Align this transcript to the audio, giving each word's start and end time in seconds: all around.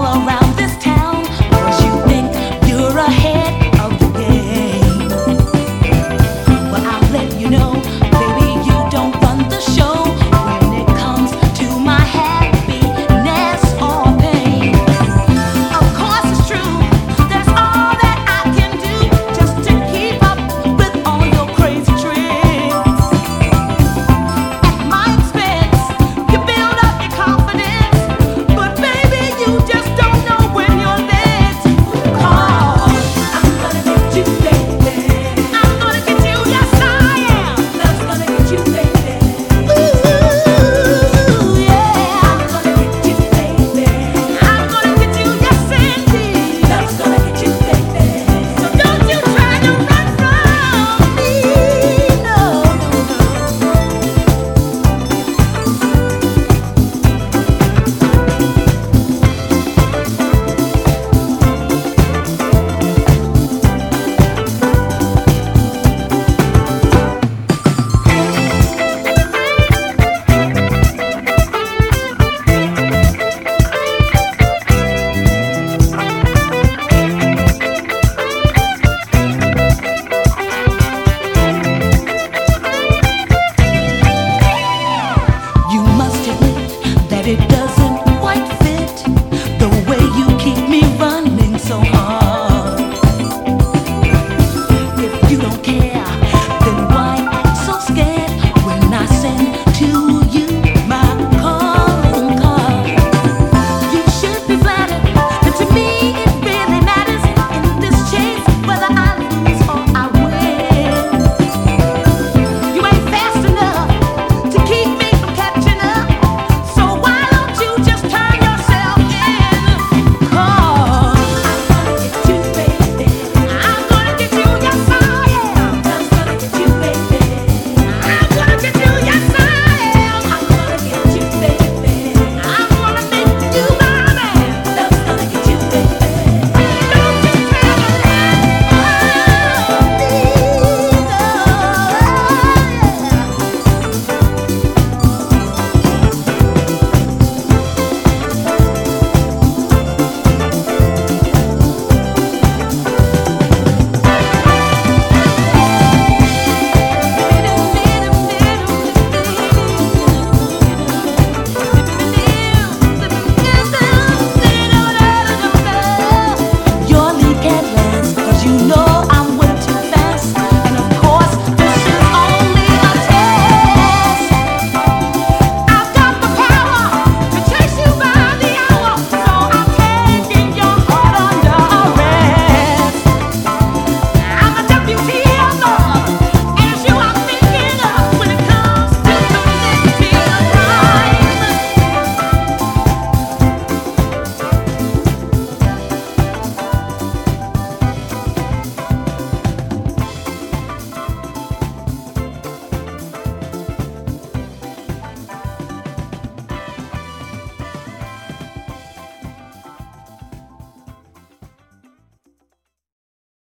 all 0.00 0.24
around. 0.24 0.47